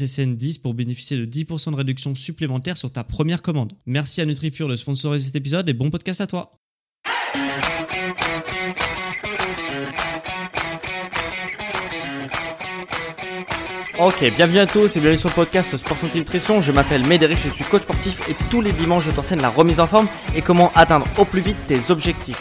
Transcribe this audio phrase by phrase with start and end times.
[0.00, 3.72] SSN10 pour bénéficier de 10% de réduction supplémentaire sur ta première commande.
[3.86, 6.52] Merci à NutriPure de sponsoriser cet épisode et bon podcast à toi.
[14.02, 16.62] Ok, bienvenue à tous et bienvenue sur le podcast Sport Santé Nutrition.
[16.62, 19.78] Je m'appelle Médéric, je suis coach sportif et tous les dimanches je t'enseigne la remise
[19.78, 22.40] en forme et comment atteindre au plus vite tes objectifs.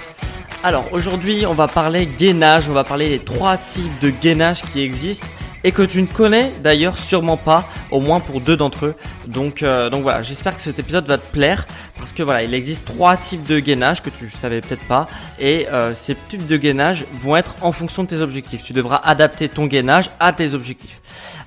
[0.64, 4.80] Alors aujourd'hui on va parler gainage, on va parler des trois types de gainage qui
[4.80, 5.28] existent
[5.64, 8.96] et que tu ne connais d'ailleurs sûrement pas, au moins pour deux d'entre eux.
[9.28, 12.54] Donc, euh, donc voilà, j'espère que cet épisode va te plaire parce que voilà, il
[12.54, 15.08] existe trois types de gainage que tu savais peut-être pas
[15.40, 18.64] et euh, ces types de gainage vont être en fonction de tes objectifs.
[18.64, 21.02] Tu devras adapter ton gainage à tes objectifs.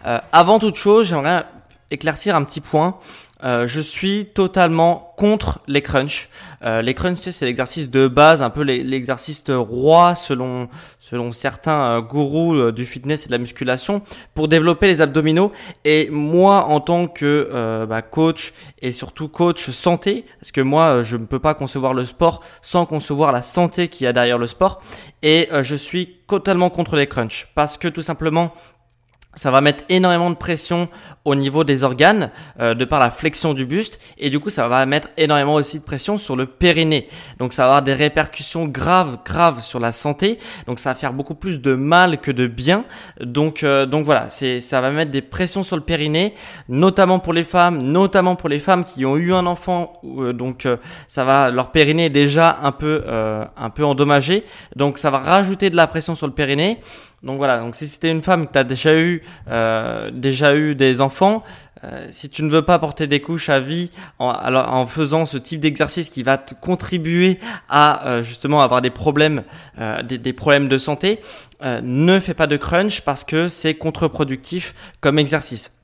[0.07, 1.45] Euh, avant toute chose, j'aimerais
[1.91, 2.97] éclaircir un petit point.
[3.45, 6.29] Euh, je suis totalement contre les crunchs.
[6.65, 10.69] Euh, les crunchs, c'est l'exercice de base, un peu l'exercice roi selon
[11.01, 14.03] selon certains euh, gourous du fitness et de la musculation
[14.35, 15.51] pour développer les abdominaux.
[15.85, 21.17] Et moi, en tant que bah, coach et surtout coach santé, parce que moi, je
[21.17, 24.47] ne peux pas concevoir le sport sans concevoir la santé qu'il y a derrière le
[24.47, 24.81] sport.
[25.23, 28.53] Et je suis totalement contre les crunchs parce que tout simplement
[29.35, 30.89] ça va mettre énormément de pression
[31.25, 34.69] au niveau des organes euh, de par la flexion du buste et du coup ça
[34.69, 37.09] va mettre énormément aussi de pression sur le périnée.
[37.39, 40.39] Donc ça va avoir des répercussions graves graves sur la santé.
[40.67, 42.85] Donc ça va faire beaucoup plus de mal que de bien.
[43.21, 46.35] Donc euh, donc voilà, c'est ça va mettre des pressions sur le périnée,
[46.69, 50.69] notamment pour les femmes, notamment pour les femmes qui ont eu un enfant euh, donc
[51.09, 53.03] ça va leur périnée est déjà un peu
[53.57, 54.45] un peu endommagé.
[54.77, 56.79] Donc ça va rajouter de la pression sur le périnée.
[57.23, 61.01] Donc voilà, donc si c'était une femme que tu déjà eu, euh, déjà eu des
[61.01, 61.45] enfants,
[61.85, 65.37] euh, si tu ne veux pas porter des couches à vie en, en faisant ce
[65.37, 67.39] type d'exercice qui va te contribuer
[67.69, 69.45] à euh, justement avoir des problèmes,
[70.05, 71.21] des, des, problèmes de santé,
[71.63, 75.82] ne fais pas de crunch parce que c'est contre-productif comme exercice.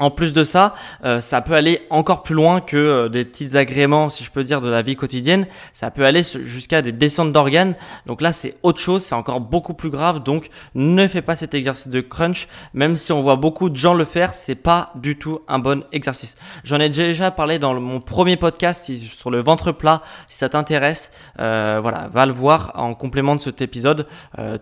[0.00, 3.56] En plus de ça, euh, ça peut aller encore plus loin que euh, des petits
[3.56, 5.48] agréments, si je peux dire, de la vie quotidienne.
[5.72, 7.74] Ça peut aller jusqu'à des descentes d'organes.
[8.06, 10.22] Donc là, c'est autre chose, c'est encore beaucoup plus grave.
[10.22, 13.92] Donc ne fais pas cet exercice de crunch, même si on voit beaucoup de gens
[13.92, 16.36] le faire, c'est pas du tout un bon exercice.
[16.62, 20.02] J'en ai déjà parlé dans mon premier podcast sur le ventre plat.
[20.28, 21.10] Si ça t'intéresse,
[21.40, 24.06] euh, voilà, va le voir en complément de cet épisode.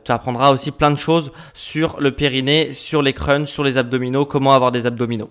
[0.04, 4.24] tu apprendras aussi plein de choses sur le périnée, sur les crunchs, sur les abdominaux,
[4.24, 5.25] comment avoir des abdominaux.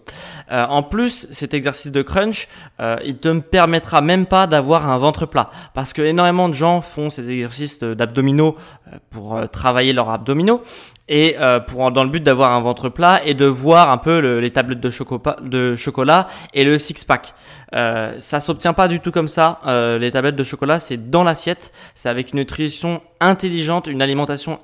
[0.51, 2.47] Euh, en plus, cet exercice de crunch,
[2.79, 6.81] euh, il te permettra même pas d'avoir un ventre plat, parce que énormément de gens
[6.81, 8.55] font cet exercice d'abdominaux
[8.87, 10.61] euh, pour travailler leurs abdominaux
[11.07, 11.35] et
[11.67, 14.79] pour dans le but d'avoir un ventre plat et de voir un peu les tablettes
[14.79, 17.33] de, chocolat et le six pack.
[17.75, 19.59] Euh, ça s'obtient pas du tout comme ça.
[19.99, 24.59] les tablettes de chocolat, c'est dans l'assiette, c'est avec une nutrition intelligente, une alimentation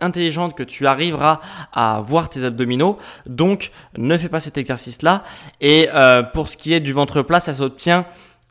[0.00, 1.40] intelligente que tu arriveras
[1.72, 2.98] à voir tes abdominaux.
[3.26, 5.24] Donc, ne fais pas cet exercice-là.
[5.60, 8.06] Et euh, pour ce qui est du ventre plat, ça s'obtient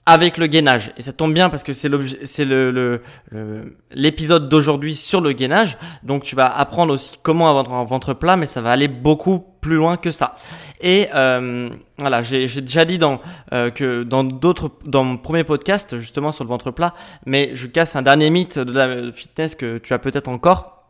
[0.05, 0.91] avec le gainage.
[0.97, 1.89] Et ça tombe bien parce que c'est
[2.25, 3.01] c'est le,
[3.91, 5.77] l'épisode d'aujourd'hui sur le gainage.
[6.03, 9.43] Donc tu vas apprendre aussi comment avoir un ventre plat, mais ça va aller beaucoup
[9.61, 10.35] plus loin que ça.
[10.81, 13.19] Et euh, voilà, j'ai déjà dit dans
[13.53, 16.93] euh, que dans d'autres dans mon premier podcast justement sur le ventre plat,
[17.25, 20.84] mais je casse un dernier mythe de la fitness que tu as peut-être encore,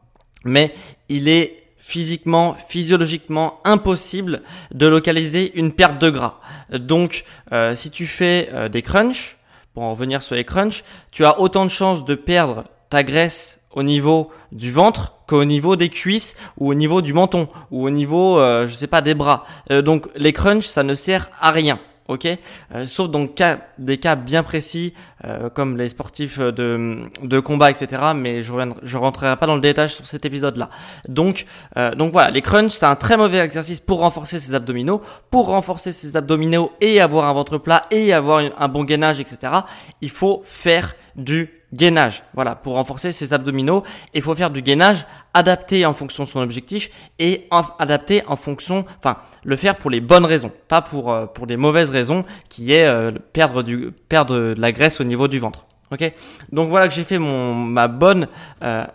[0.44, 0.74] mais
[1.08, 4.42] il est physiquement, physiologiquement impossible
[4.74, 6.40] de localiser une perte de gras.
[6.72, 9.38] Donc, euh, si tu fais euh, des crunchs,
[9.76, 13.68] pour en revenir sur les crunchs, tu as autant de chances de perdre ta graisse
[13.72, 17.92] au niveau du ventre qu'au niveau des cuisses ou au niveau du menton ou au
[17.92, 19.46] niveau, euh, je sais pas, des bras.
[19.70, 21.80] donc, les crunchs, ça ne sert à rien.
[22.08, 22.28] Ok
[22.74, 24.94] euh, Sauf cas, des cas bien précis,
[25.26, 28.02] euh, comme les sportifs de, de combat, etc.
[28.16, 30.70] Mais je ne rentrerai pas dans le détail sur cet épisode-là.
[31.08, 31.46] Donc,
[31.78, 35.02] euh, donc voilà, les crunchs, c'est un très mauvais exercice pour renforcer ses abdominaux.
[35.30, 39.54] Pour renforcer ses abdominaux et avoir un ventre plat et avoir un bon gainage, etc.
[40.02, 42.24] Il faut faire du gainage.
[42.34, 43.84] Voilà, pour renforcer ses abdominaux,
[44.14, 46.90] il faut faire du gainage adapté en fonction de son objectif
[47.20, 47.48] et
[47.80, 51.58] adapté en fonction, enfin, le faire pour les bonnes raisons, pas pour euh, pour des
[51.58, 55.66] mauvaises raisons, qui est euh, perdre du perdre de la graisse au niveau du ventre.
[55.92, 56.12] Ok,
[56.52, 58.28] donc voilà que j'ai fait mon ma bonne
[58.64, 58.86] euh,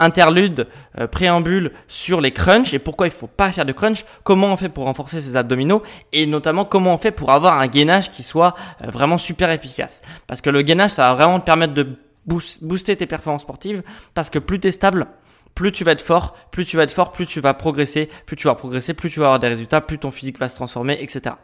[0.00, 0.66] interlude,
[1.12, 4.70] préambule sur les crunchs et pourquoi il faut pas faire de crunch, comment on fait
[4.70, 5.82] pour renforcer ses abdominaux
[6.14, 10.00] et notamment comment on fait pour avoir un gainage qui soit vraiment super efficace.
[10.26, 13.82] Parce que le gainage, ça va vraiment te permettre de booster tes performances sportives
[14.14, 15.06] parce que plus tu es stable,
[15.54, 18.36] plus tu vas être fort, plus tu vas être fort, plus tu vas progresser, plus
[18.36, 20.96] tu vas progresser, plus tu vas avoir des résultats, plus ton physique va se transformer,
[21.00, 21.34] etc.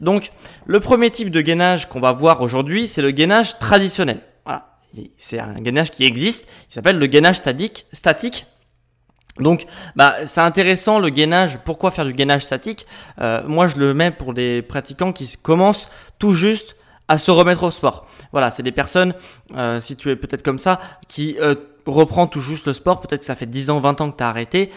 [0.00, 0.32] Donc,
[0.66, 4.20] le premier type de gainage qu'on va voir aujourd'hui, c'est le gainage traditionnel.
[4.44, 4.78] Voilà.
[5.18, 6.48] C'est un gainage qui existe.
[6.70, 7.86] Il s'appelle le gainage statique.
[7.92, 8.46] statique.
[9.38, 9.66] Donc,
[9.96, 11.58] bah, c'est intéressant le gainage.
[11.64, 12.86] Pourquoi faire du gainage statique?
[13.20, 15.88] Euh, Moi, je le mets pour des pratiquants qui commencent
[16.18, 16.76] tout juste
[17.10, 18.06] à se remettre au sport.
[18.30, 19.14] Voilà, c'est des personnes,
[19.56, 23.00] euh, si tu es peut-être comme ça, qui euh, reprend tout juste le sport.
[23.00, 24.70] Peut-être que ça fait 10 ans, 20 ans que tu as arrêté.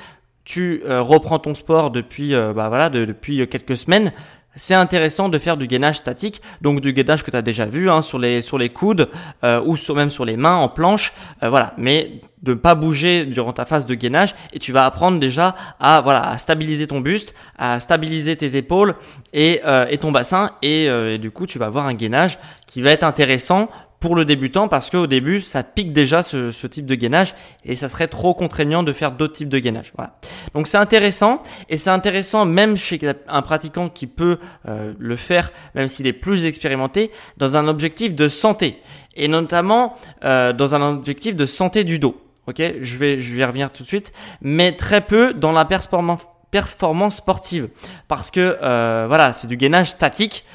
[0.43, 4.11] Tu euh, reprends ton sport depuis, euh, bah voilà, depuis quelques semaines
[4.55, 7.89] c'est intéressant de faire du gainage statique, donc du gainage que tu as déjà vu
[7.89, 9.09] hein, sur les sur les coudes
[9.43, 11.73] euh, ou sur, même sur les mains en planche, euh, voilà.
[11.77, 15.55] Mais de ne pas bouger durant ta phase de gainage et tu vas apprendre déjà
[15.79, 18.95] à voilà à stabiliser ton buste, à stabiliser tes épaules
[19.31, 22.81] et, euh, et ton bassin et, et, du coup tu vas avoir un gainage qui
[22.81, 23.69] va être intéressant
[24.03, 27.87] pour le débutant parce qu'au début, ça pique déjà ce, type de gainage et ça
[27.87, 29.93] serait trop contraignant de faire d'autres types de gainage.
[29.95, 30.19] Voilà.
[30.53, 35.53] Donc c'est intéressant et c'est intéressant même chez un pratiquant qui peut euh, le faire,
[35.73, 38.81] même s'il est plus expérimenté, dans un objectif de santé
[39.15, 39.95] et notamment
[40.25, 42.21] euh, dans un objectif de santé du dos.
[42.45, 44.11] Ok, je vais je vais revenir tout de suite,
[44.41, 47.69] mais très peu dans la performance performance sportive
[48.07, 50.45] parce que euh, voilà c'est du gainage statique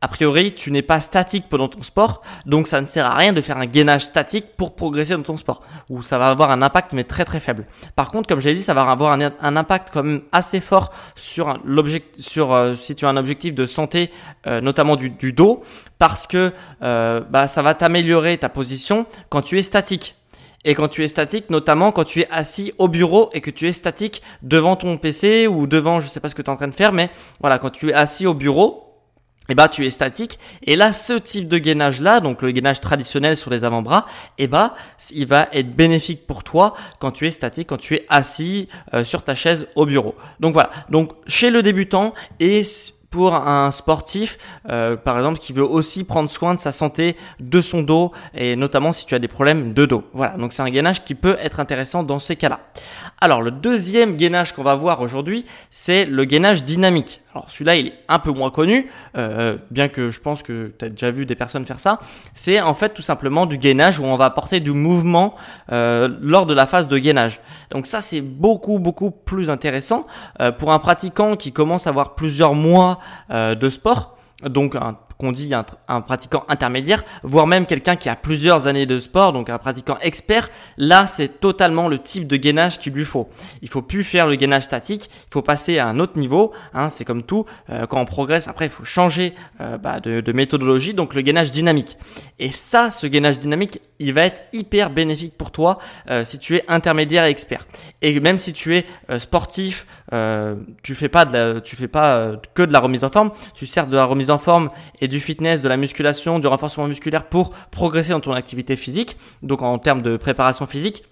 [0.00, 3.32] a priori, tu n'es pas statique pendant ton sport, donc ça ne sert à rien
[3.32, 6.62] de faire un gainage statique pour progresser dans ton sport, où ça va avoir un
[6.62, 7.66] impact mais très très faible.
[7.96, 11.58] Par contre, comme j'ai dit, ça va avoir un, impact quand même assez fort sur
[11.64, 14.10] l'objectif, sur euh, si tu as un objectif de santé,
[14.46, 15.62] euh, notamment du, dos,
[15.98, 16.52] parce que
[16.82, 20.14] euh, bah, ça va t'améliorer ta position quand tu es statique.
[20.64, 23.68] Et quand tu es statique, notamment quand tu es assis au bureau et que tu
[23.68, 26.68] es statique devant ton PC ou devant, je sais pas ce que tu en train
[26.68, 27.10] de faire, mais
[27.40, 28.87] voilà, quand tu es assis au bureau,
[29.48, 32.80] eh bah tu es statique et là ce type de gainage là donc le gainage
[32.80, 34.06] traditionnel sur les avant-bras
[34.38, 34.74] eh bah
[35.12, 39.04] il va être bénéfique pour toi quand tu es statique quand tu es assis euh,
[39.04, 42.62] sur ta chaise au bureau donc voilà donc chez le débutant et
[43.10, 47.60] pour un sportif, euh, par exemple, qui veut aussi prendre soin de sa santé, de
[47.60, 50.04] son dos, et notamment si tu as des problèmes de dos.
[50.12, 52.60] Voilà, donc c'est un gainage qui peut être intéressant dans ces cas-là.
[53.20, 57.20] Alors le deuxième gainage qu'on va voir aujourd'hui, c'est le gainage dynamique.
[57.34, 60.84] Alors celui-là, il est un peu moins connu, euh, bien que je pense que tu
[60.84, 61.98] as déjà vu des personnes faire ça.
[62.34, 65.34] C'est en fait tout simplement du gainage où on va apporter du mouvement
[65.72, 67.40] euh, lors de la phase de gainage.
[67.70, 70.06] Donc ça, c'est beaucoup beaucoup plus intéressant
[70.40, 73.00] euh, pour un pratiquant qui commence à avoir plusieurs mois
[73.30, 74.16] de sport.
[74.44, 78.98] Donc un qu'on dit un, pratiquant intermédiaire, voire même quelqu'un qui a plusieurs années de
[78.98, 83.28] sport, donc un pratiquant expert, là c'est totalement le type de gainage qu'il lui faut.
[83.60, 86.52] Il faut plus faire le gainage statique, il faut passer à un autre niveau.
[86.72, 90.32] Hein, c'est comme tout, euh, quand on progresse, après il faut changer euh, bah, de,
[90.32, 91.98] méthodologie, donc le gainage dynamique.
[92.38, 96.54] Et ça, ce gainage dynamique, il va être hyper bénéfique pour toi euh, si tu
[96.56, 97.66] es intermédiaire et expert.
[98.02, 98.86] Et même si tu es
[99.18, 99.86] sportif,
[100.82, 103.88] tu fais pas de tu fais pas que de la remise en forme, tu sers
[103.88, 104.70] de la remise en forme
[105.00, 109.16] et du fitness, de la musculation, du renforcement musculaire pour progresser dans ton activité physique,
[109.42, 111.04] donc en termes de préparation physique.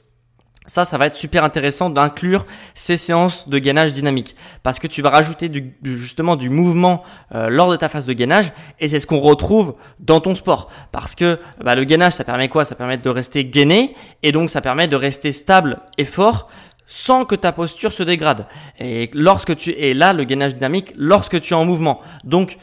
[0.68, 4.34] Ça, ça va être super intéressant d'inclure ces séances de gainage dynamique
[4.64, 8.12] parce que tu vas rajouter du, justement du mouvement euh, lors de ta phase de
[8.12, 12.24] gainage et c'est ce qu'on retrouve dans ton sport parce que bah, le gainage, ça
[12.24, 12.64] permet quoi?
[12.64, 16.48] Ça permet de rester gainé et donc ça permet de rester stable et fort
[16.88, 18.46] sans que ta posture se dégrade.
[18.78, 22.00] Et lorsque tu es là, le gainage dynamique, lorsque tu es en mouvement.
[22.24, 22.58] Donc,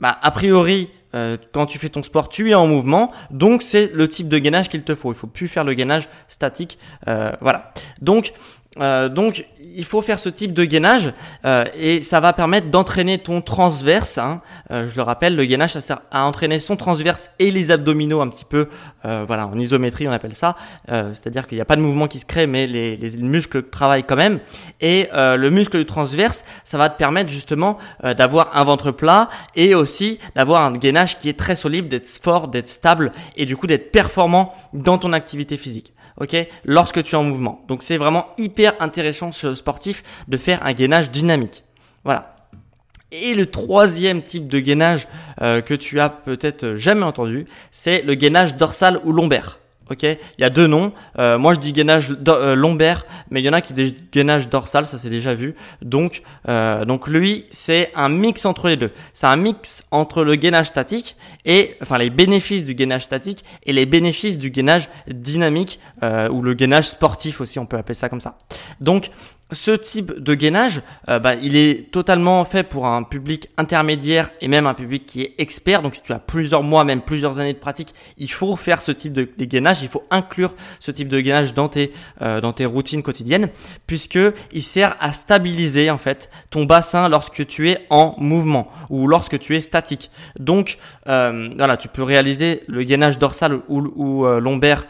[0.00, 3.90] bah, a priori, euh, quand tu fais ton sport, tu es en mouvement, donc c'est
[3.92, 5.12] le type de gainage qu'il te faut.
[5.12, 7.72] Il faut plus faire le gainage statique, euh, voilà.
[8.00, 8.32] Donc
[8.80, 11.12] euh, donc, il faut faire ce type de gainage
[11.44, 14.18] euh, et ça va permettre d'entraîner ton transverse.
[14.18, 14.40] Hein.
[14.70, 18.20] Euh, je le rappelle, le gainage, ça sert à entraîner son transverse et les abdominaux
[18.20, 18.68] un petit peu,
[19.04, 20.56] voilà, en isométrie, on appelle ça.
[20.88, 24.02] C'est-à-dire qu'il n'y a pas de mouvement qui se crée, mais les, les muscles travaillent
[24.02, 24.40] quand même.
[24.80, 29.76] Et le muscle du transverse, ça va te permettre justement d'avoir un ventre plat et
[29.76, 33.68] aussi d'avoir un gainage qui est très solide, d'être fort, d'être stable et du coup
[33.68, 37.64] d'être performant dans ton activité physique ok, lorsque tu es en mouvement.
[37.68, 41.64] Donc c'est vraiment hyper intéressant ce sportif de faire un gainage dynamique.
[42.04, 42.34] Voilà.
[43.12, 45.08] Et le troisième type de gainage
[45.40, 49.58] euh, que tu as peut-être jamais entendu, c'est le gainage dorsal ou lombaire.
[49.88, 50.92] Ok, il y a deux noms.
[51.18, 54.48] Euh, moi, je dis gainage euh, lombaire, mais il y en a qui disent gainage
[54.48, 55.54] dorsal, ça c'est déjà vu.
[55.80, 58.90] Donc, euh, donc lui, c'est un mix entre les deux.
[59.12, 63.72] C'est un mix entre le gainage statique et, enfin, les bénéfices du gainage statique et
[63.72, 68.20] les bénéfices du gainage dynamique ou le gainage sportif aussi, on peut appeler ça comme
[68.20, 68.38] ça.
[68.80, 69.10] Donc,
[69.52, 74.48] ce type de gainage, euh, bah, il est totalement fait pour un public intermédiaire et
[74.48, 75.82] même un public qui est expert.
[75.82, 78.90] Donc si tu as plusieurs mois, même plusieurs années de pratique, il faut faire ce
[78.90, 79.82] type de, gainage.
[79.82, 83.48] Il faut inclure ce type de gainage dans tes, euh, dans tes routines quotidiennes,
[83.86, 84.18] puisque
[84.52, 89.38] il sert à stabiliser en fait ton bassin lorsque tu es en mouvement ou lorsque
[89.38, 90.10] tu es statique.
[90.40, 90.76] Donc
[91.06, 94.86] euh, voilà, tu peux réaliser le gainage dorsal ou, ou lombaire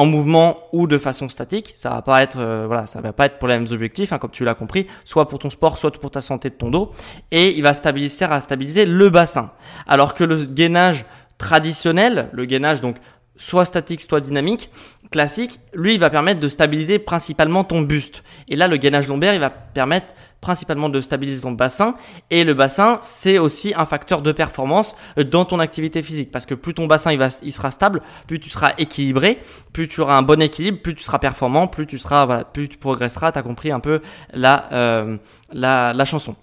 [0.00, 1.72] en mouvement ou de façon statique.
[1.74, 4.18] Ça va pas être, euh, voilà, ça va pas être pour les mêmes objectifs, hein,
[4.18, 6.90] comme tu l'as compris, soit pour ton sport, soit pour ta santé de ton dos.
[7.30, 9.50] Et il va stabiliser, à stabiliser le bassin.
[9.86, 11.04] Alors que le gainage
[11.36, 12.96] traditionnel, le gainage donc
[13.40, 14.70] soit statique, soit dynamique,
[15.10, 18.22] classique, lui, il va permettre de stabiliser principalement ton buste.
[18.48, 21.96] Et là, le gainage lombaire, il va permettre principalement de stabiliser ton bassin.
[22.30, 26.30] Et le bassin, c'est aussi un facteur de performance dans ton activité physique.
[26.30, 29.38] Parce que plus ton bassin il, va, il sera stable, plus tu seras équilibré,
[29.72, 32.68] plus tu auras un bon équilibre, plus tu seras performant, plus tu seras, voilà, plus
[32.68, 33.32] tu progresseras.
[33.32, 34.00] Tu as compris un peu
[34.32, 35.16] la, euh,
[35.52, 36.36] la, la chanson.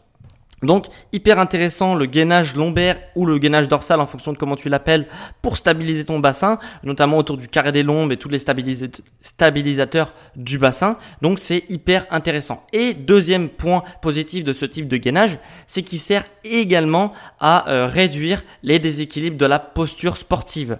[0.64, 4.70] Donc hyper intéressant le gainage lombaire ou le gainage dorsal en fonction de comment tu
[4.70, 5.06] l'appelles
[5.44, 10.58] pour stabiliser ton bassin, notamment autour du carré des lombes et tous les stabilisateurs du
[10.58, 10.98] bassin.
[11.22, 12.66] Donc c'est hyper intéressant.
[12.74, 15.38] Et deuxième point positif de ce type de gainage,
[15.68, 20.80] c'est qu'il sert également à euh, réduire les déséquilibres de la posture sportive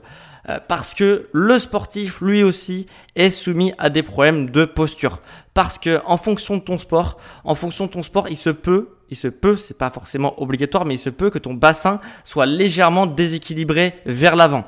[0.50, 5.22] euh, parce que le sportif lui aussi est soumis à des problèmes de posture
[5.54, 8.97] parce que en fonction de ton sport, en fonction de ton sport, il se peut
[9.10, 12.46] il se peut, c'est pas forcément obligatoire, mais il se peut que ton bassin soit
[12.46, 14.66] légèrement déséquilibré vers l'avant.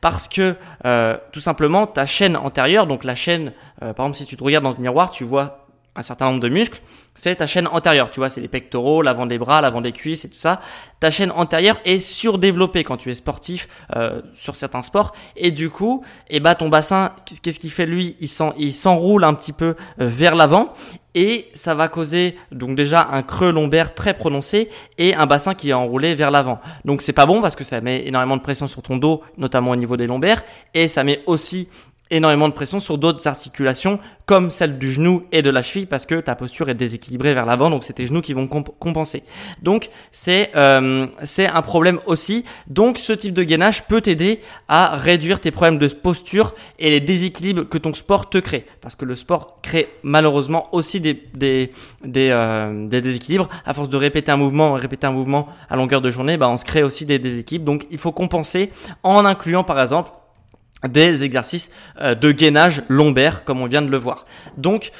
[0.00, 4.26] Parce que euh, tout simplement ta chaîne antérieure, donc la chaîne, euh, par exemple si
[4.26, 5.59] tu te regardes dans le miroir, tu vois
[5.96, 6.80] un certain nombre de muscles,
[7.14, 8.10] c'est ta chaîne antérieure.
[8.10, 10.60] Tu vois, c'est les pectoraux, l'avant des bras, l'avant des cuisses et tout ça.
[11.00, 15.12] Ta chaîne antérieure est surdéveloppée quand tu es sportif euh, sur certains sports.
[15.36, 18.16] Et du coup, eh ben, ton bassin, qu'est-ce qu'il fait lui?
[18.20, 20.72] Il s'enroule un petit peu euh, vers l'avant
[21.14, 25.70] et ça va causer donc déjà un creux lombaire très prononcé et un bassin qui
[25.70, 26.58] est enroulé vers l'avant.
[26.84, 29.72] Donc c'est pas bon parce que ça met énormément de pression sur ton dos, notamment
[29.72, 31.68] au niveau des lombaires, et ça met aussi
[32.10, 36.06] énormément de pression sur d'autres articulations comme celle du genou et de la cheville parce
[36.06, 39.24] que ta posture est déséquilibrée vers l'avant donc c'est tes genoux qui vont compenser.
[39.62, 42.44] Donc c'est euh, c'est un problème aussi.
[42.68, 47.00] Donc ce type de gainage peut t'aider à réduire tes problèmes de posture et les
[47.00, 51.70] déséquilibres que ton sport te crée parce que le sport crée malheureusement aussi des des
[52.04, 56.00] des, euh, des déséquilibres à force de répéter un mouvement répéter un mouvement à longueur
[56.00, 58.70] de journée bah on se crée aussi des déséquilibres donc il faut compenser
[59.02, 60.10] en incluant par exemple
[60.88, 61.70] des exercices
[62.00, 64.26] euh, de gainage lombaire comme on vient de le voir.
[64.56, 64.92] Donc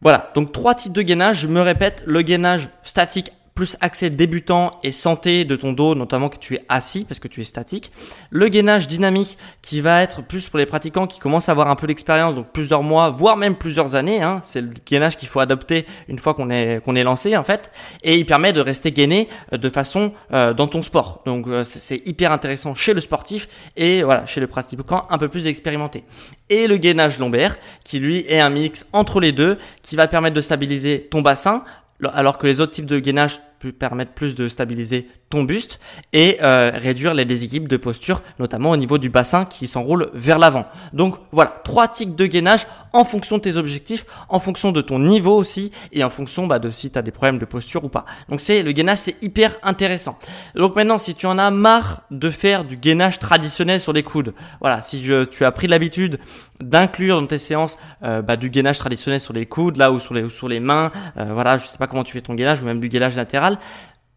[0.00, 4.70] voilà, donc trois types de gainage, je me répète, le gainage statique plus accès débutant
[4.84, 7.90] et santé de ton dos, notamment que tu es assis parce que tu es statique.
[8.30, 11.74] Le gainage dynamique qui va être plus pour les pratiquants qui commencent à avoir un
[11.74, 14.22] peu d'expérience, donc plusieurs mois, voire même plusieurs années.
[14.22, 14.40] Hein.
[14.44, 17.72] C'est le gainage qu'il faut adopter une fois qu'on est qu'on est lancé en fait,
[18.04, 21.22] et il permet de rester gainé euh, de façon euh, dans ton sport.
[21.26, 25.26] Donc euh, c'est hyper intéressant chez le sportif et voilà chez le pratiquant un peu
[25.26, 26.04] plus expérimenté.
[26.48, 30.36] Et le gainage lombaire qui lui est un mix entre les deux, qui va permettre
[30.36, 31.64] de stabiliser ton bassin
[32.12, 33.40] alors que les autres types de gainage
[33.78, 35.78] permettre plus de stabiliser ton buste
[36.12, 40.38] et euh, réduire les déséquilibres de posture, notamment au niveau du bassin qui s'enroule vers
[40.38, 40.66] l'avant.
[40.92, 44.98] Donc voilà, trois tics de gainage en fonction de tes objectifs, en fonction de ton
[44.98, 47.88] niveau aussi et en fonction bah, de si tu as des problèmes de posture ou
[47.88, 48.04] pas.
[48.28, 50.18] Donc c'est le gainage, c'est hyper intéressant.
[50.54, 54.34] Donc maintenant, si tu en as marre de faire du gainage traditionnel sur les coudes,
[54.60, 56.18] voilà, si tu as pris l'habitude
[56.60, 60.14] d'inclure dans tes séances euh, bah, du gainage traditionnel sur les coudes, là ou sur
[60.14, 62.62] les, ou sur les mains, euh, voilà, je sais pas comment tu fais ton gainage
[62.62, 63.58] ou même du gainage latéral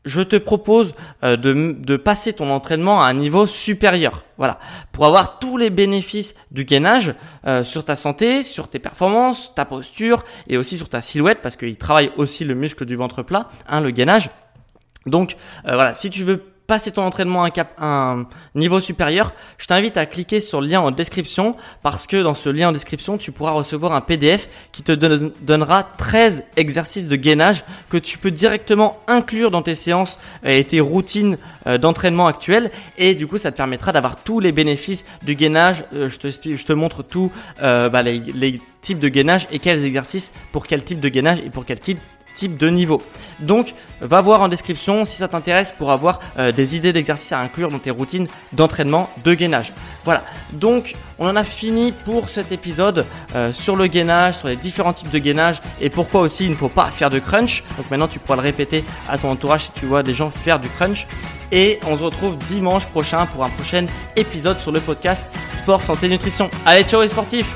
[0.06, 4.26] je te propose euh, de, de, passer ton entraînement à un niveau supérieur.
[4.38, 4.60] Voilà,
[4.92, 7.14] pour avoir tous les bénéfices du gainage
[7.46, 11.56] euh, sur ta santé, sur tes performances, ta posture et aussi sur ta silhouette parce
[11.56, 14.30] qu'il travaille aussi le muscle du ventre plat, hein, le gainage.
[15.06, 15.36] Donc
[15.68, 19.68] euh, voilà, si tu veux passer ton entraînement à un, cap, un niveau supérieur, je
[19.68, 23.18] t'invite à cliquer sur le lien en description parce que dans ce lien en description,
[23.18, 28.32] tu pourras recevoir un PDF qui te donnera 13 exercices de gainage que tu peux
[28.32, 31.38] directement inclure dans tes séances et tes routines
[31.68, 35.84] euh, d'entraînement actuelles et du coup, ça te permettra d'avoir tous les bénéfices du gainage.
[35.94, 37.04] Euh, je te montre
[37.62, 41.40] euh, bah, les, les types de gainage et quels exercices pour quel type de gainage
[41.46, 42.00] et pour quel type
[42.50, 43.02] de niveau.
[43.40, 47.40] Donc, va voir en description si ça t'intéresse pour avoir euh, des idées d'exercices à
[47.40, 49.74] inclure dans tes routines d'entraînement de gainage.
[50.04, 50.24] Voilà.
[50.54, 53.06] Donc, on en a fini pour cet épisode
[53.36, 56.56] euh, sur le gainage, sur les différents types de gainage et pourquoi aussi il ne
[56.56, 57.64] faut pas faire de crunch.
[57.78, 60.60] Donc maintenant, tu pourras le répéter à ton entourage si tu vois des gens faire
[60.60, 61.06] du crunch.
[61.52, 65.24] Et on se retrouve dimanche prochain pour un prochain épisode sur le podcast
[65.60, 66.50] Sport, Santé, Nutrition.
[66.66, 67.56] Allez, ciao les sportifs